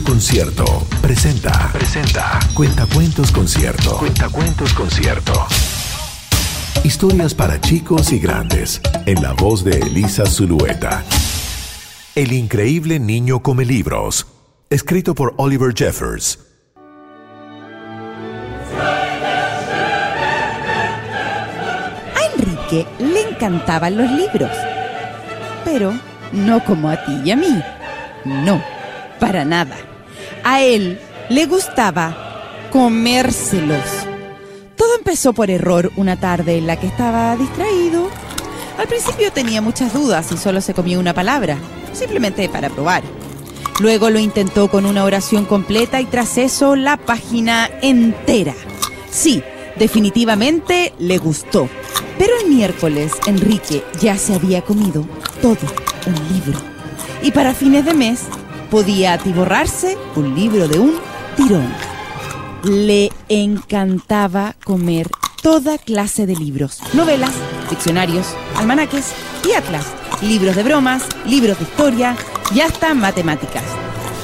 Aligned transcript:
Concierto 0.00 0.64
presenta. 1.02 1.70
Presenta. 1.72 2.38
Cuentacuentos 2.54 3.30
Concierto. 3.30 3.98
Cuentacuentos 3.98 4.72
Concierto. 4.72 5.32
Historias 6.82 7.34
para 7.34 7.60
chicos 7.60 8.10
y 8.12 8.18
grandes. 8.18 8.80
En 9.04 9.22
la 9.22 9.34
voz 9.34 9.64
de 9.64 9.78
Elisa 9.78 10.24
Zulueta. 10.24 11.04
El 12.14 12.32
increíble 12.32 12.98
niño 13.00 13.42
come 13.42 13.66
libros. 13.66 14.26
Escrito 14.70 15.14
por 15.14 15.34
Oliver 15.36 15.74
Jeffers. 15.76 16.38
A 22.16 22.34
Enrique 22.34 22.86
le 22.98 23.28
encantaban 23.28 23.96
los 23.98 24.10
libros. 24.10 24.50
Pero 25.64 25.92
no 26.32 26.64
como 26.64 26.88
a 26.88 27.04
ti 27.04 27.20
y 27.24 27.30
a 27.30 27.36
mí. 27.36 27.62
No, 28.24 28.62
para 29.22 29.44
nada. 29.44 29.76
A 30.42 30.62
él 30.62 30.98
le 31.28 31.46
gustaba 31.46 32.68
comérselos. 32.72 33.78
Todo 34.74 34.96
empezó 34.98 35.32
por 35.32 35.48
error 35.48 35.92
una 35.94 36.18
tarde 36.18 36.58
en 36.58 36.66
la 36.66 36.74
que 36.74 36.88
estaba 36.88 37.36
distraído. 37.36 38.10
Al 38.78 38.88
principio 38.88 39.30
tenía 39.30 39.62
muchas 39.62 39.94
dudas 39.94 40.32
y 40.32 40.36
solo 40.36 40.60
se 40.60 40.74
comió 40.74 40.98
una 40.98 41.14
palabra, 41.14 41.56
simplemente 41.92 42.48
para 42.48 42.68
probar. 42.68 43.04
Luego 43.78 44.10
lo 44.10 44.18
intentó 44.18 44.68
con 44.68 44.86
una 44.86 45.04
oración 45.04 45.44
completa 45.44 46.00
y 46.00 46.06
tras 46.06 46.36
eso 46.36 46.74
la 46.74 46.96
página 46.96 47.70
entera. 47.80 48.54
Sí, 49.08 49.40
definitivamente 49.78 50.94
le 50.98 51.18
gustó. 51.18 51.68
Pero 52.18 52.32
el 52.42 52.50
miércoles 52.50 53.12
Enrique 53.28 53.84
ya 54.00 54.18
se 54.18 54.34
había 54.34 54.62
comido 54.62 55.06
todo 55.40 55.68
un 56.08 56.34
libro. 56.34 56.58
Y 57.22 57.30
para 57.30 57.54
fines 57.54 57.84
de 57.84 57.94
mes 57.94 58.22
podía 58.72 59.12
atiborrarse 59.12 59.98
un 60.16 60.34
libro 60.34 60.66
de 60.66 60.78
un 60.78 60.94
tirón. 61.36 61.70
Le 62.64 63.12
encantaba 63.28 64.56
comer 64.64 65.10
toda 65.42 65.76
clase 65.76 66.24
de 66.24 66.34
libros, 66.34 66.80
novelas, 66.94 67.32
diccionarios, 67.68 68.28
almanaques 68.56 69.12
y 69.46 69.52
atlas, 69.52 69.84
libros 70.22 70.56
de 70.56 70.62
bromas, 70.62 71.02
libros 71.26 71.58
de 71.58 71.64
historia 71.64 72.16
y 72.54 72.60
hasta 72.60 72.94
matemáticas. 72.94 73.64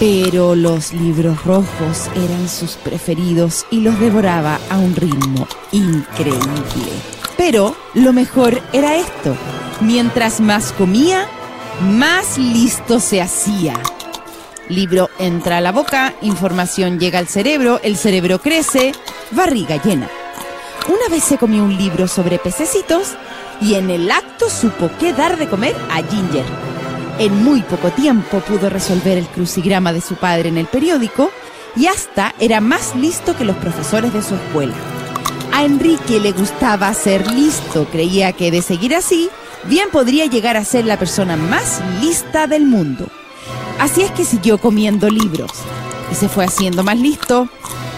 Pero 0.00 0.54
los 0.54 0.94
libros 0.94 1.44
rojos 1.44 2.08
eran 2.16 2.48
sus 2.48 2.76
preferidos 2.76 3.66
y 3.70 3.82
los 3.82 4.00
devoraba 4.00 4.58
a 4.70 4.78
un 4.78 4.96
ritmo 4.96 5.46
increíble. 5.72 6.92
Pero 7.36 7.76
lo 7.92 8.14
mejor 8.14 8.62
era 8.72 8.96
esto. 8.96 9.36
Mientras 9.82 10.40
más 10.40 10.72
comía, 10.72 11.26
más 11.82 12.38
listo 12.38 12.98
se 12.98 13.20
hacía. 13.20 13.74
Libro 14.68 15.08
entra 15.18 15.58
a 15.58 15.60
la 15.62 15.72
boca, 15.72 16.14
información 16.20 17.00
llega 17.00 17.18
al 17.18 17.26
cerebro, 17.26 17.80
el 17.82 17.96
cerebro 17.96 18.38
crece, 18.38 18.92
barriga 19.30 19.82
llena. 19.82 20.08
Una 20.88 21.08
vez 21.10 21.24
se 21.24 21.38
comió 21.38 21.64
un 21.64 21.76
libro 21.76 22.06
sobre 22.06 22.38
pececitos 22.38 23.14
y 23.62 23.74
en 23.74 23.88
el 23.88 24.10
acto 24.10 24.50
supo 24.50 24.90
qué 25.00 25.14
dar 25.14 25.38
de 25.38 25.48
comer 25.48 25.74
a 25.90 26.02
Ginger. 26.02 26.44
En 27.18 27.42
muy 27.42 27.62
poco 27.62 27.90
tiempo 27.90 28.40
pudo 28.40 28.68
resolver 28.68 29.16
el 29.16 29.26
crucigrama 29.26 29.92
de 29.92 30.02
su 30.02 30.16
padre 30.16 30.50
en 30.50 30.58
el 30.58 30.66
periódico 30.66 31.30
y 31.74 31.86
hasta 31.86 32.34
era 32.38 32.60
más 32.60 32.94
listo 32.94 33.36
que 33.36 33.44
los 33.44 33.56
profesores 33.56 34.12
de 34.12 34.22
su 34.22 34.34
escuela. 34.34 34.74
A 35.52 35.64
Enrique 35.64 36.20
le 36.20 36.32
gustaba 36.32 36.92
ser 36.92 37.26
listo, 37.32 37.86
creía 37.90 38.32
que 38.32 38.50
de 38.50 38.60
seguir 38.60 38.94
así, 38.94 39.30
bien 39.64 39.88
podría 39.90 40.26
llegar 40.26 40.56
a 40.58 40.64
ser 40.64 40.84
la 40.84 40.98
persona 40.98 41.36
más 41.36 41.80
lista 42.00 42.46
del 42.46 42.66
mundo. 42.66 43.08
Así 43.78 44.02
es 44.02 44.10
que 44.10 44.24
siguió 44.24 44.58
comiendo 44.58 45.08
libros 45.08 45.52
y 46.10 46.14
se 46.14 46.28
fue 46.28 46.44
haciendo 46.44 46.82
más 46.82 46.98
listo, 46.98 47.48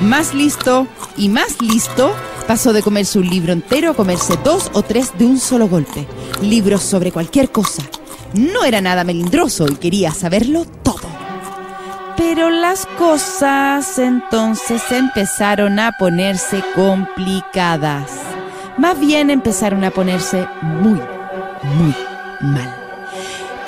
más 0.00 0.34
listo 0.34 0.86
y 1.16 1.28
más 1.28 1.60
listo. 1.60 2.12
Pasó 2.46 2.72
de 2.72 2.82
comerse 2.82 3.18
un 3.18 3.28
libro 3.28 3.52
entero 3.52 3.90
a 3.90 3.94
comerse 3.94 4.38
dos 4.42 4.70
o 4.72 4.82
tres 4.82 5.12
de 5.18 5.26
un 5.26 5.38
solo 5.38 5.68
golpe. 5.68 6.06
Libros 6.42 6.82
sobre 6.82 7.12
cualquier 7.12 7.50
cosa. 7.52 7.82
No 8.34 8.64
era 8.64 8.80
nada 8.80 9.04
melindroso 9.04 9.66
y 9.68 9.76
quería 9.76 10.12
saberlo 10.12 10.64
todo. 10.82 11.08
Pero 12.16 12.50
las 12.50 12.86
cosas 12.98 13.98
entonces 13.98 14.82
empezaron 14.90 15.78
a 15.78 15.92
ponerse 15.98 16.64
complicadas. 16.74 18.10
Más 18.76 18.98
bien 18.98 19.30
empezaron 19.30 19.84
a 19.84 19.90
ponerse 19.90 20.46
muy, 20.62 21.00
muy 21.62 21.94
mal. 22.40 22.87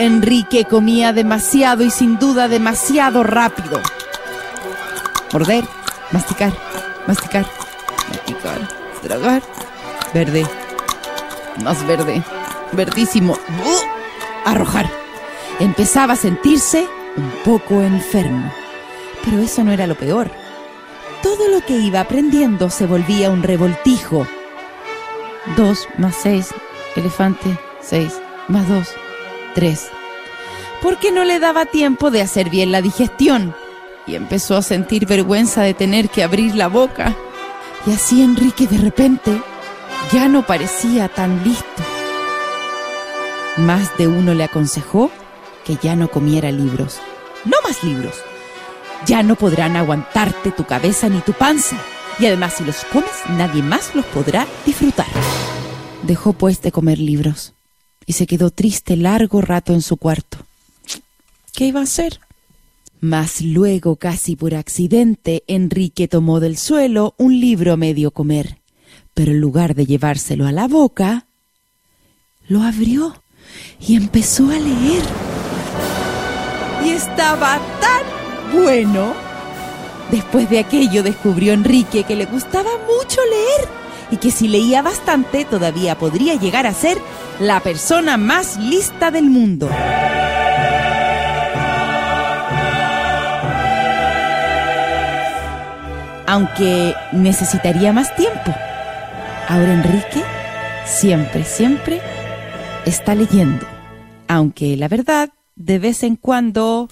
Enrique 0.00 0.64
comía 0.64 1.12
demasiado 1.12 1.84
y 1.84 1.90
sin 1.90 2.18
duda 2.18 2.48
demasiado 2.48 3.22
rápido. 3.22 3.82
Morder, 5.30 5.62
masticar, 6.10 6.54
masticar, 7.06 7.44
masticar, 8.08 8.66
tragar. 9.02 9.42
Verde, 10.14 10.46
más 11.62 11.86
verde, 11.86 12.22
verdísimo. 12.72 13.38
Arrojar. 14.46 14.90
Empezaba 15.58 16.14
a 16.14 16.16
sentirse 16.16 16.88
un 17.18 17.30
poco 17.44 17.82
enfermo. 17.82 18.50
Pero 19.22 19.40
eso 19.40 19.62
no 19.64 19.72
era 19.72 19.86
lo 19.86 19.96
peor. 19.96 20.30
Todo 21.22 21.50
lo 21.50 21.60
que 21.66 21.76
iba 21.76 22.00
aprendiendo 22.00 22.70
se 22.70 22.86
volvía 22.86 23.28
un 23.28 23.42
revoltijo. 23.42 24.26
Dos 25.58 25.86
más 25.98 26.16
seis, 26.16 26.54
elefante, 26.96 27.58
seis, 27.82 28.18
más 28.48 28.66
dos, 28.66 28.88
tres. 29.54 29.88
Porque 30.82 31.12
no 31.12 31.24
le 31.24 31.38
daba 31.38 31.66
tiempo 31.66 32.10
de 32.10 32.22
hacer 32.22 32.50
bien 32.50 32.72
la 32.72 32.82
digestión. 32.82 33.54
Y 34.06 34.14
empezó 34.14 34.56
a 34.56 34.62
sentir 34.62 35.06
vergüenza 35.06 35.62
de 35.62 35.74
tener 35.74 36.08
que 36.08 36.22
abrir 36.22 36.54
la 36.54 36.68
boca. 36.68 37.16
Y 37.86 37.92
así 37.92 38.22
Enrique 38.22 38.66
de 38.66 38.78
repente 38.78 39.40
ya 40.12 40.28
no 40.28 40.46
parecía 40.46 41.08
tan 41.08 41.44
listo. 41.44 41.82
Más 43.58 43.96
de 43.98 44.08
uno 44.08 44.34
le 44.34 44.44
aconsejó 44.44 45.10
que 45.64 45.76
ya 45.76 45.96
no 45.96 46.10
comiera 46.10 46.50
libros. 46.50 46.98
No 47.44 47.56
más 47.62 47.84
libros. 47.84 48.14
Ya 49.06 49.22
no 49.22 49.36
podrán 49.36 49.76
aguantarte 49.76 50.50
tu 50.50 50.64
cabeza 50.64 51.08
ni 51.08 51.20
tu 51.20 51.32
panza. 51.32 51.76
Y 52.18 52.26
además 52.26 52.54
si 52.54 52.64
los 52.64 52.84
comes, 52.86 53.10
nadie 53.30 53.62
más 53.62 53.94
los 53.94 54.04
podrá 54.06 54.46
disfrutar. 54.66 55.06
Dejó 56.02 56.32
pues 56.32 56.60
de 56.62 56.72
comer 56.72 56.98
libros 56.98 57.54
y 58.10 58.12
se 58.12 58.26
quedó 58.26 58.50
triste 58.50 58.96
largo 58.96 59.40
rato 59.40 59.72
en 59.72 59.82
su 59.82 59.96
cuarto. 59.96 60.38
¿Qué 61.54 61.66
iba 61.66 61.78
a 61.78 61.84
hacer? 61.84 62.18
Mas 62.98 63.40
luego, 63.40 63.94
casi 63.94 64.34
por 64.34 64.56
accidente, 64.56 65.44
Enrique 65.46 66.08
tomó 66.08 66.40
del 66.40 66.58
suelo 66.58 67.14
un 67.18 67.38
libro 67.38 67.76
medio 67.76 68.10
comer, 68.10 68.58
pero 69.14 69.30
en 69.30 69.40
lugar 69.40 69.76
de 69.76 69.86
llevárselo 69.86 70.48
a 70.48 70.50
la 70.50 70.66
boca, 70.66 71.26
lo 72.48 72.64
abrió 72.64 73.14
y 73.78 73.94
empezó 73.94 74.50
a 74.50 74.58
leer. 74.58 75.04
Y 76.84 76.88
estaba 76.88 77.60
tan 77.80 78.60
bueno. 78.60 79.14
Después 80.10 80.50
de 80.50 80.58
aquello 80.58 81.04
descubrió 81.04 81.52
Enrique 81.52 82.02
que 82.02 82.16
le 82.16 82.26
gustaba 82.26 82.70
mucho 82.88 83.20
leer 83.30 83.79
y 84.10 84.16
que 84.16 84.30
si 84.30 84.48
leía 84.48 84.82
bastante 84.82 85.44
todavía 85.44 85.96
podría 85.96 86.34
llegar 86.34 86.66
a 86.66 86.74
ser 86.74 86.98
la 87.38 87.60
persona 87.60 88.16
más 88.16 88.56
lista 88.58 89.10
del 89.10 89.24
mundo. 89.24 89.68
Aunque 96.26 96.94
necesitaría 97.12 97.92
más 97.92 98.14
tiempo. 98.14 98.54
Ahora 99.48 99.72
Enrique 99.72 100.22
siempre, 100.86 101.44
siempre 101.44 102.00
está 102.84 103.14
leyendo. 103.14 103.66
Aunque 104.28 104.76
la 104.76 104.88
verdad, 104.88 105.30
de 105.56 105.78
vez 105.78 106.02
en 106.02 106.16
cuando... 106.16 106.88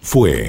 Fue 0.00 0.48